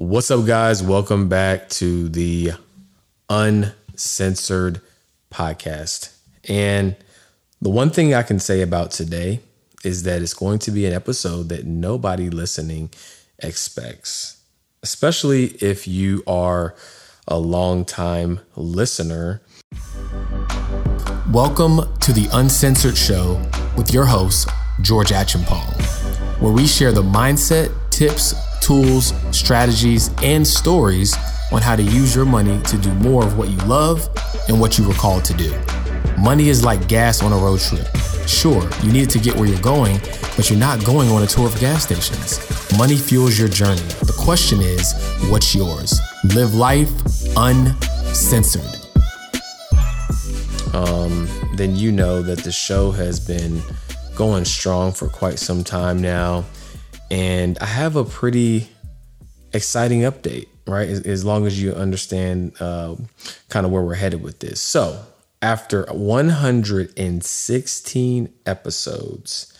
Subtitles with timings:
[0.00, 0.80] What's up, guys?
[0.80, 2.52] Welcome back to the
[3.28, 4.80] Uncensored
[5.28, 6.16] Podcast.
[6.48, 6.94] And
[7.60, 9.40] the one thing I can say about today
[9.82, 12.90] is that it's going to be an episode that nobody listening
[13.40, 14.40] expects,
[14.84, 16.76] especially if you are
[17.26, 19.42] a long-time listener.
[21.32, 23.44] Welcome to the Uncensored Show
[23.76, 24.48] with your host,
[24.80, 31.16] George Achampong, where we share the mindset, tips, tools, strategies, and stories
[31.52, 34.08] on how to use your money to do more of what you love
[34.48, 35.54] and what you were called to do.
[36.18, 37.86] Money is like gas on a road trip.
[38.26, 39.98] Sure, you need it to get where you're going,
[40.36, 42.38] but you're not going on a tour of gas stations.
[42.76, 43.80] Money fuels your journey.
[44.02, 44.92] The question is,
[45.30, 45.98] what's yours?
[46.34, 46.90] Live life
[47.36, 48.62] uncensored.
[50.74, 53.62] Um, then you know that the show has been
[54.14, 56.44] going strong for quite some time now.
[57.10, 58.68] And I have a pretty
[59.52, 60.88] exciting update, right?
[60.88, 62.94] As, as long as you understand uh,
[63.48, 64.60] kind of where we're headed with this.
[64.60, 65.04] So,
[65.40, 69.52] after 116 episodes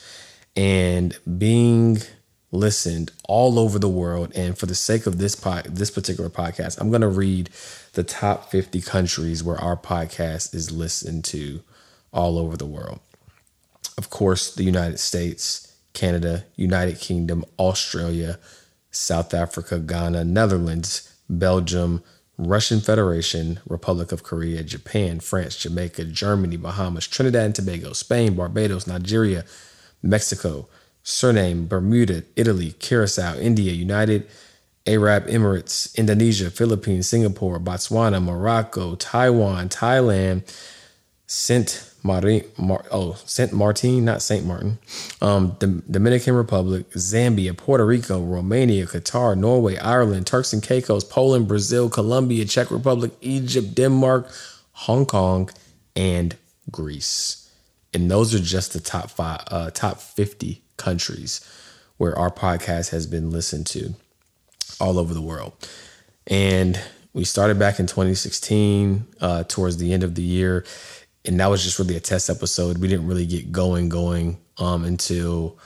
[0.57, 1.99] and being
[2.51, 6.81] listened all over the world, and for the sake of this pod, this particular podcast,
[6.81, 7.51] I'm going to read
[7.93, 11.61] the top 50 countries where our podcast is listened to
[12.13, 12.99] all over the world.
[13.97, 18.39] Of course, the United States Canada, United Kingdom, Australia,
[18.91, 22.03] South Africa, Ghana, Netherlands, Belgium,
[22.37, 28.87] Russian Federation, Republic of Korea, Japan, France, Jamaica, Germany, Bahamas, Trinidad and Tobago, Spain, Barbados,
[28.87, 29.45] Nigeria,
[30.03, 30.69] Mexico,
[31.05, 34.27] Suriname, Bermuda, Italy, Curacao, India, United
[34.89, 40.43] Arab Emirates, Indonesia, Philippines, Singapore, Botswana, Morocco, Taiwan, Thailand,
[41.29, 44.79] Saint Martin, Mar, oh, Saint Martin, not Saint Martin,
[45.21, 51.47] um, the Dominican Republic, Zambia, Puerto Rico, Romania, Qatar, Norway, Ireland, Turks and Caicos, Poland,
[51.47, 54.31] Brazil, Colombia, Czech Republic, Egypt, Denmark,
[54.73, 55.51] Hong Kong,
[55.95, 56.35] and
[56.71, 57.51] Greece.
[57.93, 61.47] And those are just the top five, uh, top 50 countries
[61.99, 63.95] where our podcast has been listened to
[64.81, 65.53] all over the world.
[66.27, 66.81] And
[67.13, 70.65] we started back in 2016, uh, towards the end of the year
[71.25, 72.79] and that was just really a test episode.
[72.79, 75.59] We didn't really get going going um, until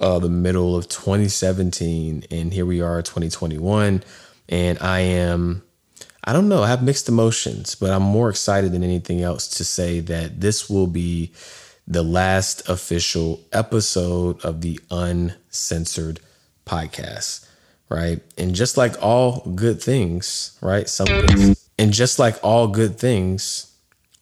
[0.00, 4.02] uh, the middle of 2017, and here we are, 2021,
[4.48, 5.62] and I am.
[6.28, 6.62] I don't know.
[6.64, 10.68] I have mixed emotions, but I'm more excited than anything else to say that this
[10.68, 11.32] will be
[11.86, 16.18] the last official episode of the uncensored
[16.66, 17.46] podcast,
[17.88, 18.20] right?
[18.36, 20.88] And just like all good things, right?
[20.88, 23.72] Some things, and just like all good things,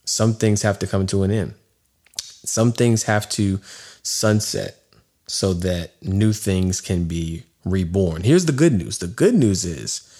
[0.04, 1.54] some things have to come to an end.
[2.20, 3.60] Some things have to
[4.02, 4.78] sunset
[5.26, 8.22] so that new things can be reborn.
[8.22, 10.10] Here's the good news the good news is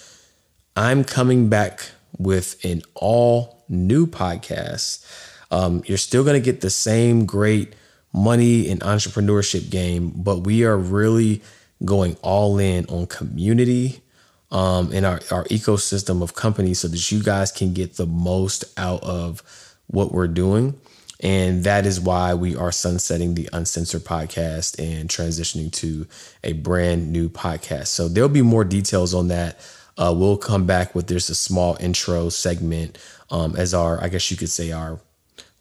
[0.77, 5.05] I'm coming back with an all new podcast.
[5.50, 7.75] Um, you're still going to get the same great
[8.12, 11.43] money and entrepreneurship game, but we are really
[11.84, 14.00] going all in on community
[14.50, 18.65] um, and our, our ecosystem of companies so that you guys can get the most
[18.78, 19.43] out of
[19.87, 20.78] what we're doing.
[21.21, 26.06] And that is why we are sunsetting the Uncensored podcast and transitioning to
[26.43, 27.87] a brand new podcast.
[27.87, 29.59] So there'll be more details on that.
[29.97, 32.99] Uh, we'll come back with there's a small intro segment
[33.31, 35.00] um, as our, I guess you could say, our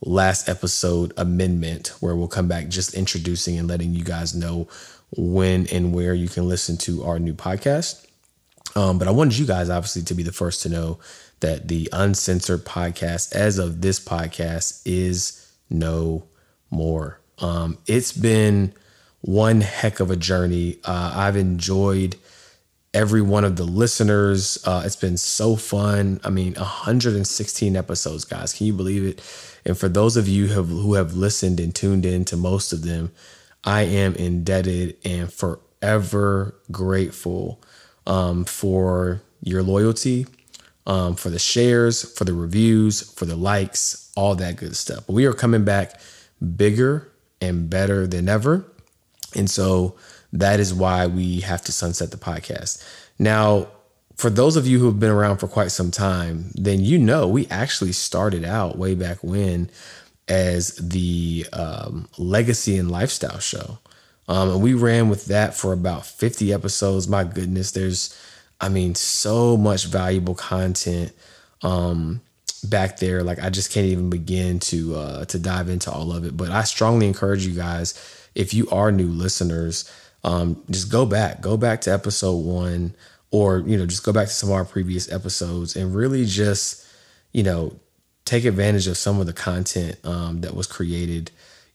[0.01, 4.67] last episode amendment, where we'll come back just introducing and letting you guys know
[5.16, 8.06] when and where you can listen to our new podcast.
[8.75, 11.00] Um, but I wanted you guys, obviously, to be the first to know
[11.43, 16.23] that the uncensored podcast, as of this podcast, is no
[16.71, 17.19] more.
[17.37, 18.73] Um, it's been
[19.19, 20.77] one heck of a journey.
[20.85, 22.15] Uh, I've enjoyed
[22.93, 24.57] every one of the listeners.
[24.65, 26.21] Uh, it's been so fun.
[26.23, 28.53] I mean, 116 episodes, guys.
[28.53, 29.21] Can you believe it?
[29.65, 32.71] And for those of you who have, who have listened and tuned in to most
[32.71, 33.11] of them,
[33.65, 37.61] I am indebted and forever grateful
[38.07, 40.25] um, for your loyalty
[40.85, 45.06] um, for the shares, for the reviews, for the likes, all that good stuff.
[45.07, 46.00] But we are coming back
[46.56, 48.65] bigger and better than ever.
[49.35, 49.95] And so
[50.31, 52.83] that is why we have to sunset the podcast.
[53.18, 53.68] Now,
[54.15, 57.27] for those of you who have been around for quite some time, then you know
[57.27, 59.69] we actually started out way back when
[60.27, 63.80] as the um, legacy and lifestyle show.
[64.27, 67.07] Um, and we ran with that for about 50 episodes.
[67.07, 68.18] My goodness, there's
[68.63, 71.12] I mean, so much valuable content
[71.62, 72.21] um,
[72.63, 73.24] back there.
[73.24, 76.38] Like I just can't even begin to uh, to dive into all of it.
[76.38, 77.94] But I strongly encourage you guys,
[78.36, 79.92] if you are new listeners,
[80.24, 82.95] um, just go back, go back to episode one
[83.33, 86.88] or you know just go back to some of our previous episodes and really just
[87.33, 87.75] you know
[88.24, 91.31] take advantage of some of the content um, that was created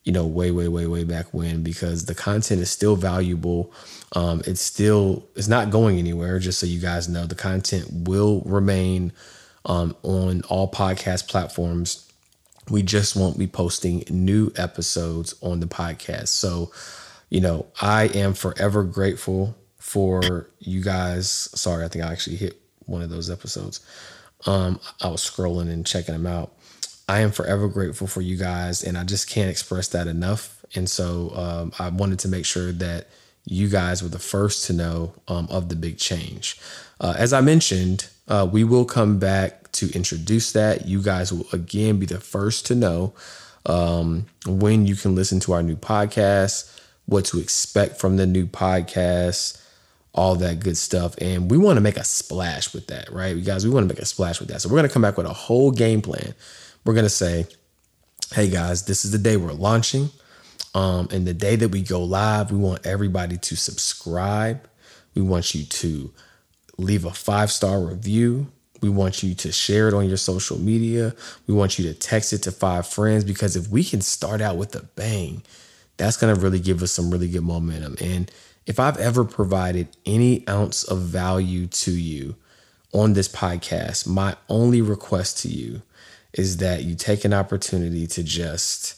[0.08, 3.70] you know way way way way back when because the content is still valuable.
[4.12, 7.26] Um, it's still it's not going anywhere just so you guys know.
[7.26, 9.12] The content will remain
[9.66, 12.10] um, on all podcast platforms.
[12.70, 16.28] We just won't be posting new episodes on the podcast.
[16.28, 16.72] So
[17.28, 21.28] you know i am forever grateful for you guys.
[21.30, 23.80] Sorry i think i actually hit one of those episodes.
[24.46, 26.57] Um, i was scrolling and checking them out
[27.08, 30.64] I am forever grateful for you guys, and I just can't express that enough.
[30.74, 33.08] And so um, I wanted to make sure that
[33.46, 36.60] you guys were the first to know um, of the big change.
[37.00, 40.86] Uh, as I mentioned, uh, we will come back to introduce that.
[40.86, 43.14] You guys will again be the first to know
[43.64, 48.46] um, when you can listen to our new podcast, what to expect from the new
[48.46, 49.62] podcast,
[50.14, 51.14] all that good stuff.
[51.18, 53.34] And we want to make a splash with that, right?
[53.34, 54.60] You guys, we want to make a splash with that.
[54.60, 56.34] So we're going to come back with a whole game plan
[56.88, 57.46] we're going to say,
[58.32, 60.08] hey guys, this is the day we're launching.
[60.74, 64.66] Um, and the day that we go live, we want everybody to subscribe.
[65.14, 66.10] We want you to
[66.78, 68.50] leave a five star review.
[68.80, 71.14] We want you to share it on your social media.
[71.46, 74.56] We want you to text it to five friends because if we can start out
[74.56, 75.42] with a bang,
[75.98, 77.96] that's going to really give us some really good momentum.
[78.00, 78.32] And
[78.64, 82.36] if I've ever provided any ounce of value to you
[82.94, 85.82] on this podcast, my only request to you
[86.34, 88.96] is that you take an opportunity to just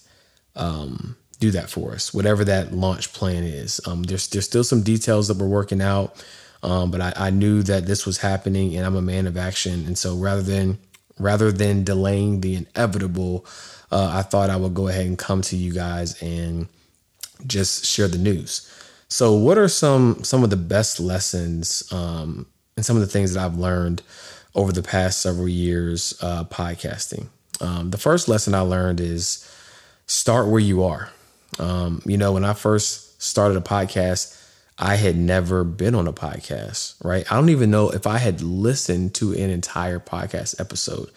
[0.57, 3.81] um, do that for us, whatever that launch plan is.
[3.87, 6.23] Um, there's there's still some details that we're working out,
[6.63, 9.87] um, but I, I, knew that this was happening, and I'm a man of action,
[9.87, 10.79] and so rather than
[11.19, 13.47] rather than delaying the inevitable,
[13.91, 16.69] uh, I thought I would go ahead and come to you guys and
[17.47, 18.71] just share the news.
[19.09, 23.35] So, what are some some of the best lessons um, and some of the things
[23.35, 24.03] that I've learned?
[24.55, 27.29] Over the past several years uh, podcasting.
[27.61, 29.47] Um, the first lesson I learned is
[30.07, 31.11] start where you are.
[31.59, 34.37] Um, you know, when I first started a podcast,
[34.79, 37.31] I had never been on a podcast, right?
[37.31, 41.11] I don't even know if I had listened to an entire podcast episode.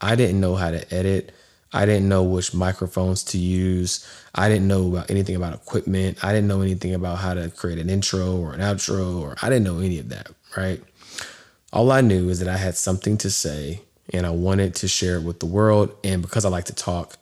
[0.00, 1.32] I didn't know how to edit.
[1.72, 4.04] I didn't know which microphones to use.
[4.34, 6.24] I didn't know about anything about equipment.
[6.24, 9.48] I didn't know anything about how to create an intro or an outro, or I
[9.50, 10.82] didn't know any of that, right?
[11.72, 13.82] All I knew is that I had something to say
[14.12, 15.94] and I wanted to share it with the world.
[16.02, 17.16] And because I like to talk,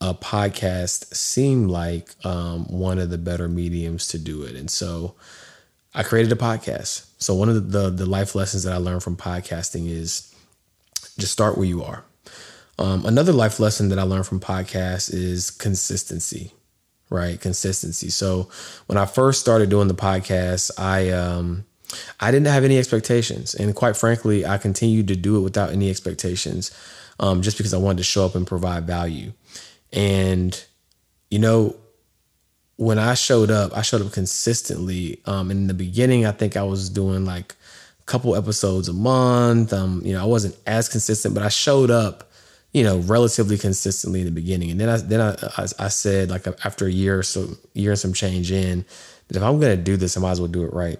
[0.00, 4.56] a podcast seemed like um, one of the better mediums to do it.
[4.56, 5.14] And so
[5.94, 7.06] I created a podcast.
[7.18, 10.34] So one of the, the, the life lessons that I learned from podcasting is
[11.18, 12.04] just start where you are.
[12.78, 16.52] Um, another life lesson that I learned from podcasts is consistency,
[17.10, 17.38] right?
[17.38, 18.08] Consistency.
[18.08, 18.48] So
[18.86, 21.66] when I first started doing the podcast, I um,
[22.20, 23.54] I didn't have any expectations.
[23.54, 26.70] And quite frankly, I continued to do it without any expectations
[27.20, 29.32] um, just because I wanted to show up and provide value.
[29.92, 30.62] And,
[31.30, 31.76] you know,
[32.76, 35.20] when I showed up, I showed up consistently.
[35.26, 37.54] Um, in the beginning, I think I was doing like
[38.00, 39.72] a couple episodes a month.
[39.72, 42.30] Um, you know, I wasn't as consistent, but I showed up,
[42.72, 44.70] you know, relatively consistently in the beginning.
[44.70, 47.90] And then I then I I, I said like after a year or so, year
[47.90, 48.84] and some change in,
[49.28, 50.98] that if I'm gonna do this, I might as well do it right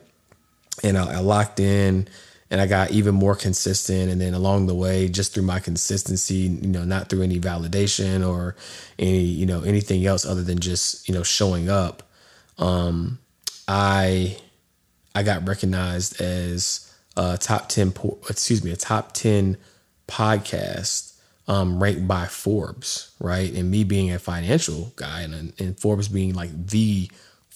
[0.83, 2.09] and I, I locked in
[2.53, 4.11] and I got even more consistent.
[4.11, 8.29] And then along the way, just through my consistency, you know, not through any validation
[8.29, 8.57] or
[8.99, 12.03] any, you know, anything else other than just, you know, showing up,
[12.59, 13.19] um,
[13.67, 14.37] I,
[15.15, 17.95] I got recognized as a top 10,
[18.29, 19.57] excuse me, a top 10
[20.07, 23.51] podcast, um, ranked by Forbes, right?
[23.53, 27.11] And me being a financial guy and, and Forbes being like the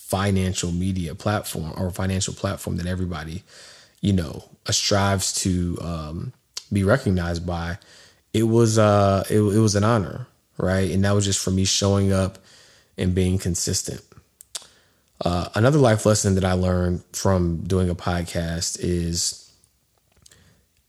[0.07, 3.43] financial media platform or financial platform that everybody,
[4.01, 6.33] you know, strives to um,
[6.73, 7.77] be recognized by,
[8.33, 10.91] it was uh it, it was an honor, right?
[10.93, 12.39] And that was just for me showing up
[12.97, 14.01] and being consistent.
[15.25, 19.51] Uh, another life lesson that I learned from doing a podcast is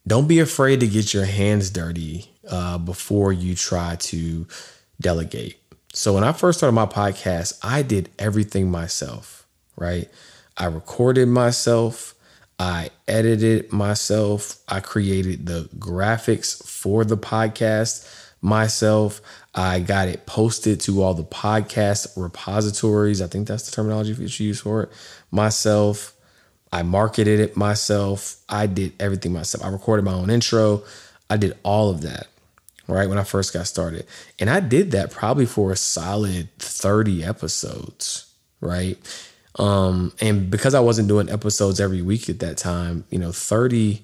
[0.05, 4.45] don't be afraid to get your hands dirty uh, before you try to
[5.01, 5.59] delegate.
[5.97, 10.07] So when I first started my podcast, I did everything myself, right?
[10.55, 12.13] I recorded myself,
[12.59, 18.07] I edited myself, I created the graphics for the podcast
[18.43, 19.21] myself.
[19.55, 23.19] I got it posted to all the podcast repositories.
[23.19, 24.89] I think that's the terminology that should use for it.
[25.31, 26.13] Myself.
[26.71, 28.35] I marketed it myself.
[28.47, 29.65] I did everything myself.
[29.65, 30.83] I recorded my own intro.
[31.27, 32.27] I did all of that
[32.87, 33.09] right?
[33.09, 34.05] When I first got started.
[34.39, 38.97] And I did that probably for a solid 30 episodes, right?
[39.59, 44.03] Um, and because I wasn't doing episodes every week at that time, you know, 30,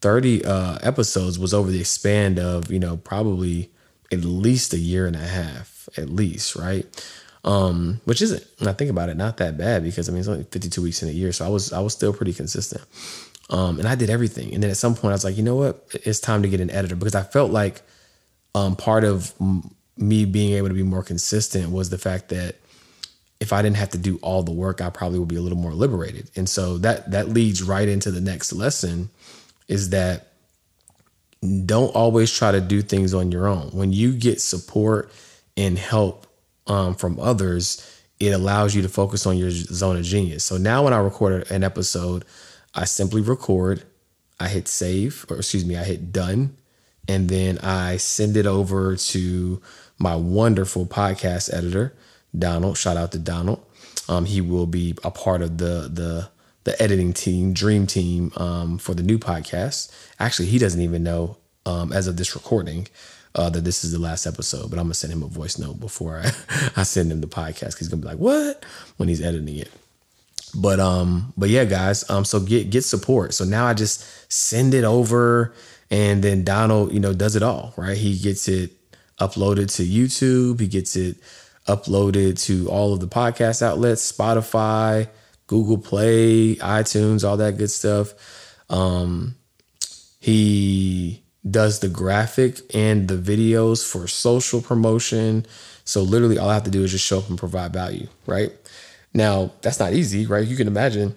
[0.00, 3.70] 30 uh, episodes was over the span of, you know, probably
[4.12, 6.86] at least a year and a half, at least, right?
[7.44, 10.28] Um, which isn't, when I think about it, not that bad because I mean it's
[10.28, 11.30] only 52 weeks in a year.
[11.32, 12.82] So I was I was still pretty consistent.
[13.50, 14.54] Um, and I did everything.
[14.54, 15.86] And then at some point I was like, you know what?
[15.92, 17.82] It's time to get an editor because I felt like
[18.54, 19.32] um, part of
[19.96, 22.56] me being able to be more consistent was the fact that
[23.40, 25.58] if I didn't have to do all the work, I probably would be a little
[25.58, 26.30] more liberated.
[26.36, 29.10] And so that that leads right into the next lesson
[29.68, 30.28] is that
[31.66, 33.68] don't always try to do things on your own.
[33.70, 35.12] When you get support
[35.56, 36.26] and help
[36.66, 37.86] um, from others,
[38.18, 40.44] it allows you to focus on your zone of genius.
[40.44, 42.24] So now when I record an episode,
[42.74, 43.84] I simply record,
[44.40, 46.56] I hit save, or excuse me, I hit done,
[47.06, 49.62] and then I send it over to
[49.98, 51.94] my wonderful podcast editor
[52.36, 52.76] Donald.
[52.76, 53.64] Shout out to Donald.
[54.08, 56.28] Um, he will be a part of the the
[56.64, 59.92] the editing team, dream team um, for the new podcast.
[60.18, 62.88] Actually, he doesn't even know um, as of this recording
[63.34, 64.70] uh, that this is the last episode.
[64.70, 66.32] But I'm gonna send him a voice note before I,
[66.76, 67.78] I send him the podcast.
[67.78, 68.64] He's gonna be like, "What?"
[68.96, 69.70] when he's editing it.
[70.56, 72.08] But um, but yeah, guys.
[72.08, 73.34] Um, so get get support.
[73.34, 75.54] So now I just send it over,
[75.90, 77.74] and then Donald, you know, does it all.
[77.76, 77.96] Right?
[77.96, 78.72] He gets it
[79.18, 80.60] uploaded to YouTube.
[80.60, 81.16] He gets it
[81.66, 85.08] uploaded to all of the podcast outlets, Spotify,
[85.46, 88.14] Google Play, iTunes, all that good stuff.
[88.70, 89.36] Um,
[90.20, 95.46] he does the graphic and the videos for social promotion.
[95.84, 98.52] So literally all I have to do is just show up and provide value, right?
[99.14, 100.46] Now, that's not easy, right?
[100.46, 101.14] You can imagine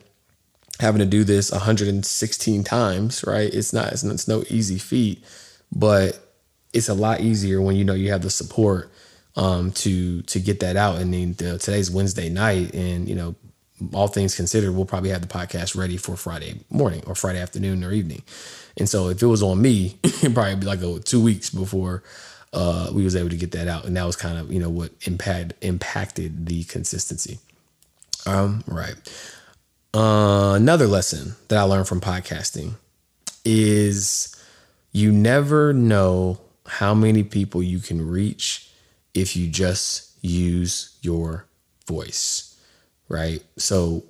[0.79, 3.51] having to do this 116 times, right?
[3.51, 5.23] It's not it's, it's no easy feat,
[5.71, 6.19] but
[6.73, 8.91] it's a lot easier when you know you have the support
[9.35, 10.97] um, to to get that out.
[10.97, 13.35] And then the, today's Wednesday night, and you know,
[13.93, 17.83] all things considered, we'll probably have the podcast ready for Friday morning or Friday afternoon
[17.83, 18.21] or evening.
[18.77, 22.03] And so if it was on me, it'd probably be like a, two weeks before
[22.53, 24.69] uh, we was able to get that out, and that was kind of you know
[24.69, 27.39] what impact impacted the consistency.
[28.27, 28.95] Um, right.
[29.93, 32.73] Uh, another lesson that I learned from podcasting
[33.45, 34.35] is
[34.91, 38.69] you never know how many people you can reach
[39.13, 41.45] if you just use your
[41.87, 42.59] voice,
[43.07, 43.41] right?
[43.55, 44.03] So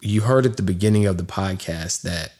[0.00, 2.32] you heard at the beginning of the podcast that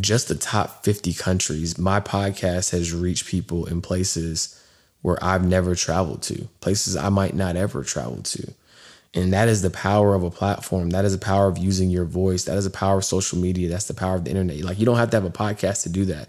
[0.00, 4.60] just the top 50 countries, my podcast has reached people in places
[5.02, 8.54] where I've never traveled to, places I might not ever travel to.
[9.14, 10.90] And that is the power of a platform.
[10.90, 12.44] That is the power of using your voice.
[12.44, 13.68] That is the power of social media.
[13.68, 14.62] That's the power of the internet.
[14.62, 16.28] Like you don't have to have a podcast to do that.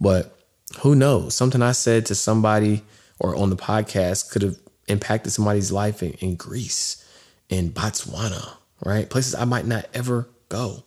[0.00, 0.36] But
[0.80, 1.34] who knows?
[1.34, 2.82] Something I said to somebody
[3.18, 7.04] or on the podcast could have impacted somebody's life in, in Greece,
[7.48, 9.08] in Botswana, right?
[9.08, 10.84] Places I might not ever go.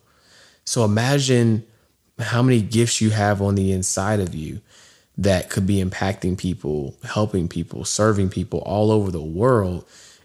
[0.64, 1.66] So imagine
[2.18, 4.60] how many gifts you have on the inside of you
[5.18, 9.84] that could be impacting people, helping people, serving people all over the world,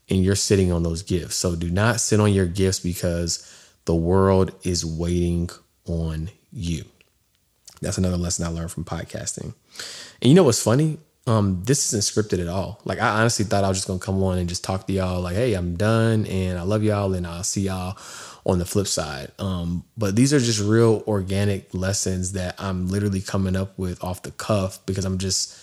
[0.09, 1.35] and you're sitting on those gifts.
[1.35, 3.43] So do not sit on your gifts because
[3.85, 5.49] the world is waiting
[5.85, 6.85] on you.
[7.81, 9.53] That's another lesson I learned from podcasting.
[10.21, 10.97] And you know what's funny?
[11.27, 12.79] um, this isn't scripted at all.
[12.85, 15.21] Like I honestly thought I was just gonna come on and just talk to y'all
[15.21, 17.97] like, hey, I'm done and I love y'all and I'll see y'all
[18.45, 19.31] on the flip side.
[19.37, 24.23] Um, but these are just real organic lessons that I'm literally coming up with off
[24.23, 25.61] the cuff because I'm just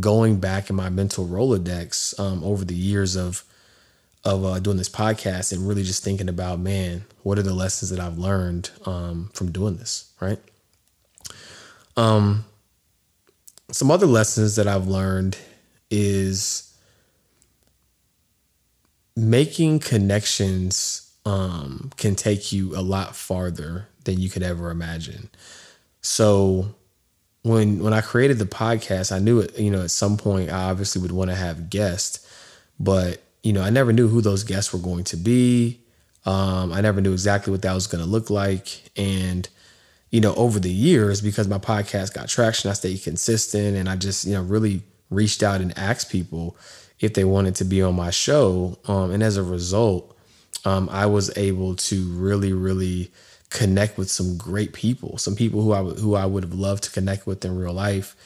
[0.00, 3.44] going back in my mental Rolodex um, over the years of
[4.26, 7.90] of uh, doing this podcast and really just thinking about, man, what are the lessons
[7.90, 10.40] that I've learned um, from doing this, right?
[11.96, 12.44] Um,
[13.70, 15.38] some other lessons that I've learned
[15.92, 16.76] is
[19.14, 25.30] making connections um, can take you a lot farther than you could ever imagine.
[26.02, 26.74] So
[27.42, 30.64] when when I created the podcast, I knew it, you know, at some point I
[30.64, 32.28] obviously would want to have guests,
[32.78, 35.78] but you know, I never knew who those guests were going to be.
[36.24, 39.48] Um, I never knew exactly what that was going to look like, and
[40.10, 43.96] you know, over the years, because my podcast got traction, I stayed consistent and I
[43.96, 46.56] just, you know, really reached out and asked people
[46.98, 48.78] if they wanted to be on my show.
[48.86, 50.16] Um, and as a result,
[50.64, 53.12] um, I was able to really, really
[53.50, 56.82] connect with some great people, some people who I w- who I would have loved
[56.84, 58.16] to connect with in real life,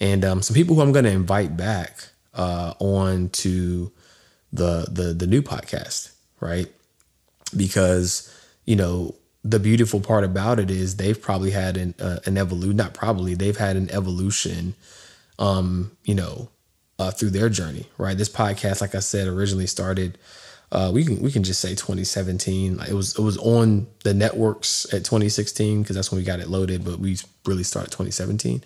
[0.00, 3.92] and um, some people who I'm going to invite back uh, on to
[4.54, 6.68] the the the new podcast, right?
[7.56, 8.32] Because
[8.64, 12.76] you know the beautiful part about it is they've probably had an uh, an evolution
[12.76, 14.74] not probably they've had an evolution
[15.38, 16.48] um you know
[16.98, 20.16] uh, through their journey right this podcast like i said originally started
[20.74, 22.80] uh, we can we can just say 2017.
[22.88, 26.48] It was it was on the networks at 2016 because that's when we got it
[26.48, 28.64] loaded, but we really started 2017.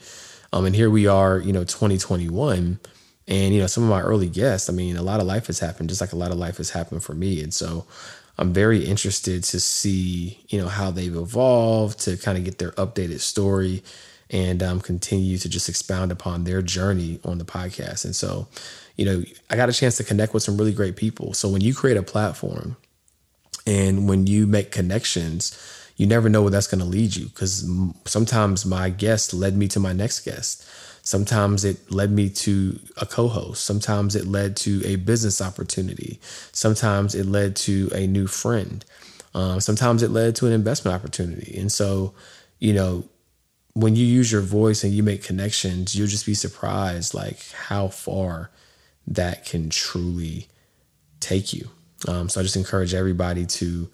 [0.51, 2.81] Um, and here we are, you know, 2021,
[3.29, 4.69] and you know some of my early guests.
[4.69, 6.71] I mean, a lot of life has happened, just like a lot of life has
[6.71, 7.87] happened for me, and so
[8.39, 12.73] I'm very interested to see you know how they've evolved to kind of get their
[12.73, 13.85] updated story
[14.31, 18.05] and um, continue to just expound upon their journey on the podcast.
[18.05, 18.49] And so
[18.99, 21.33] you know, I got a chance to connect with some really great people.
[21.33, 22.77] So when you create a platform
[23.65, 25.57] and when you make connections,
[25.97, 27.69] you never know where that's going to lead you because
[28.07, 30.69] sometimes my guest led me to my next guest.
[31.09, 33.65] Sometimes it led me to a co host.
[33.65, 36.21] Sometimes it led to a business opportunity.
[36.53, 38.85] Sometimes it led to a new friend.
[39.33, 41.57] Um, sometimes it led to an investment opportunity.
[41.59, 42.13] And so,
[42.59, 43.05] you know,
[43.73, 47.89] when you use your voice and you make connections, you'll just be surprised like how
[47.89, 48.51] far
[49.07, 50.47] that can truly
[51.21, 51.71] take you.
[52.07, 53.89] Um, so I just encourage everybody to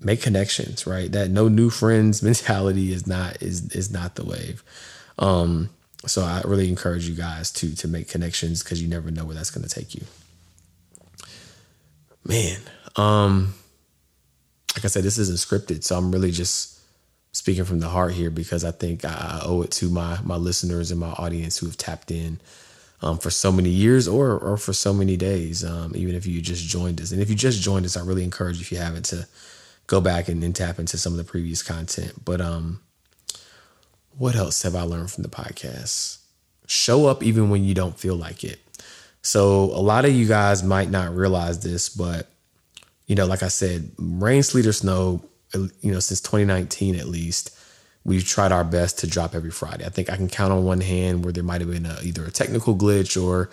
[0.00, 1.12] make connections, right?
[1.12, 4.64] That no new friends mentality is not is is not the wave.
[5.18, 5.68] Um,
[6.06, 9.34] so I really encourage you guys to to make connections because you never know where
[9.34, 10.04] that's going to take you.
[12.24, 12.60] Man,
[12.96, 13.54] um,
[14.74, 16.80] like I said, this isn't scripted, so I'm really just
[17.32, 20.90] speaking from the heart here because I think I owe it to my my listeners
[20.90, 22.40] and my audience who have tapped in
[23.02, 26.40] um, for so many years or or for so many days, um, even if you
[26.40, 27.12] just joined us.
[27.12, 29.26] And if you just joined us, I really encourage if you haven't to
[29.86, 32.24] go back and, and tap into some of the previous content.
[32.24, 32.80] But um,
[34.18, 36.18] what else have I learned from the podcast?
[36.66, 38.60] Show up even when you don't feel like it.
[39.22, 42.28] So a lot of you guys might not realize this, but
[43.06, 47.56] you know, like I said, rain, sleet, or snow, you know, since 2019 at least,
[48.04, 49.84] we've tried our best to drop every Friday.
[49.84, 52.24] I think I can count on one hand where there might have been a, either
[52.24, 53.50] a technical glitch or,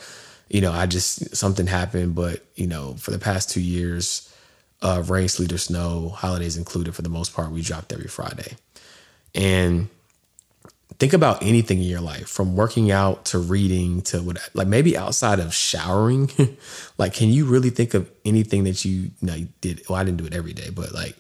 [0.50, 2.16] you know, I just something happened.
[2.16, 4.32] But you know, for the past two years,
[4.82, 8.56] uh, rain, sleet, or snow, holidays included, for the most part, we dropped every Friday.
[9.34, 9.90] And
[11.00, 14.98] think about anything in your life, from working out to reading to what, like maybe
[14.98, 16.30] outside of showering.
[16.98, 19.82] like, can you really think of anything that you, you know you did?
[19.90, 21.16] Well, I didn't do it every day, but like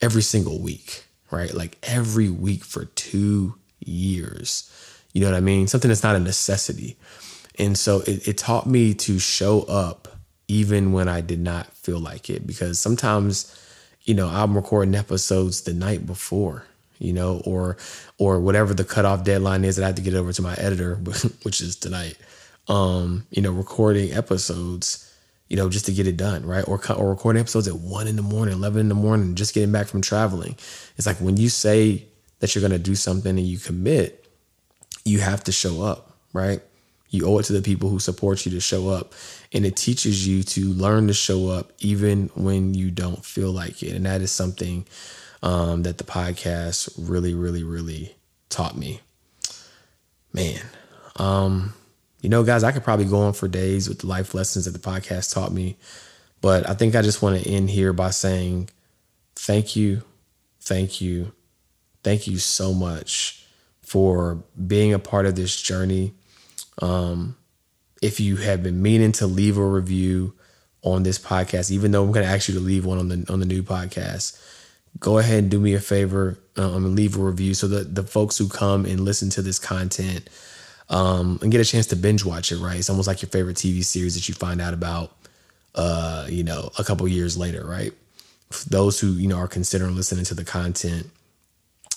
[0.00, 1.52] every single week right?
[1.52, 4.70] Like every week for two years.
[5.12, 5.66] You know what I mean?
[5.66, 6.96] Something that's not a necessity.
[7.58, 10.08] And so it, it taught me to show up
[10.46, 13.54] even when I did not feel like it because sometimes,
[14.02, 16.64] you know, I'm recording episodes the night before,
[16.98, 17.76] you know, or
[18.18, 20.94] or whatever the cutoff deadline is that I have to get over to my editor,
[21.42, 22.16] which is tonight.
[22.68, 25.08] Um, you know, recording episodes
[25.48, 26.66] you know, just to get it done, right?
[26.68, 29.72] Or or recording episodes at one in the morning, eleven in the morning, just getting
[29.72, 30.56] back from traveling.
[30.96, 32.06] It's like when you say
[32.40, 34.26] that you're to do something and you commit,
[35.04, 36.60] you have to show up, right?
[37.10, 39.14] You owe it to the people who support you to show up,
[39.52, 43.82] and it teaches you to learn to show up even when you don't feel like
[43.82, 44.86] it, and that is something
[45.42, 48.14] um, that the podcast really, really, really
[48.48, 49.00] taught me.
[50.32, 50.60] Man,
[51.16, 51.74] um,
[52.20, 54.72] you know, guys, I could probably go on for days with the life lessons that
[54.72, 55.76] the podcast taught me,
[56.40, 58.70] but I think I just want to end here by saying
[59.36, 60.02] thank you,
[60.60, 61.32] thank you,
[62.02, 63.46] thank you so much
[63.80, 66.12] for being a part of this journey.
[66.80, 67.36] Um,
[68.02, 70.34] if you have been meaning to leave a review
[70.82, 73.26] on this podcast, even though I'm going to ask you to leave one on the
[73.28, 74.40] on the new podcast,
[74.98, 78.02] go ahead and do me a favor um, and leave a review so that the
[78.02, 80.28] folks who come and listen to this content
[80.88, 82.58] um, and get a chance to binge watch it.
[82.58, 85.12] Right, it's almost like your favorite TV series that you find out about,
[85.74, 87.64] uh, you know, a couple years later.
[87.66, 87.92] Right,
[88.68, 91.10] those who you know are considering listening to the content,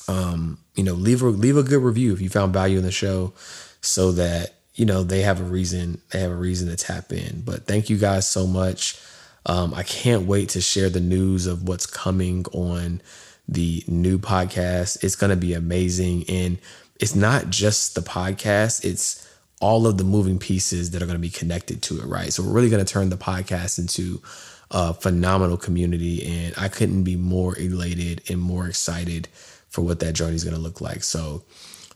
[0.07, 2.91] um, you know, leave a leave a good review if you found value in the
[2.91, 3.33] show,
[3.81, 7.41] so that you know they have a reason they have a reason to tap in.
[7.45, 8.99] But thank you guys so much.
[9.45, 13.01] Um, I can't wait to share the news of what's coming on
[13.47, 15.03] the new podcast.
[15.03, 16.25] It's going to be amazing.
[16.29, 16.57] And
[16.99, 19.27] it's not just the podcast, it's
[19.59, 22.33] all of the moving pieces that are going to be connected to it, right?
[22.33, 24.21] So we're really going to turn the podcast into
[24.71, 26.25] a phenomenal community.
[26.25, 29.27] And I couldn't be more elated and more excited
[29.69, 31.03] for what that journey is going to look like.
[31.03, 31.43] So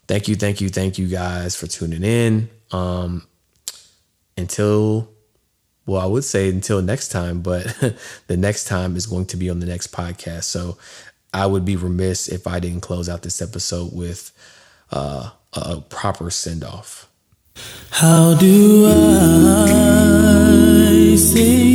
[0.08, 2.50] thank you, thank you, thank you guys for tuning in.
[2.72, 3.26] Um,
[4.38, 5.10] until
[5.86, 7.66] well, I would say until next time, but
[8.28, 10.46] the next time is going to be on the next podcast.
[10.46, 10.78] So
[11.34, 14.32] I would be remiss if I didn't close out this episode with
[14.92, 17.10] uh, a proper send off.
[17.92, 21.75] How do I say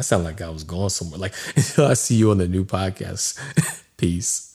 [0.00, 1.18] I sound like I was going somewhere.
[1.18, 3.38] Like until I see you on the new podcast.
[3.98, 4.49] Peace.